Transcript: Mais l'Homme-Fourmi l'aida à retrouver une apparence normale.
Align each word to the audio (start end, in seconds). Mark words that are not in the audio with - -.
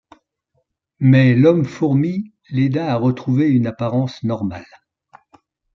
Mais 0.97 1.35
l'Homme-Fourmi 1.35 2.31
l'aida 2.49 2.91
à 2.91 2.95
retrouver 2.95 3.49
une 3.49 3.67
apparence 3.67 4.23
normale. 4.23 4.65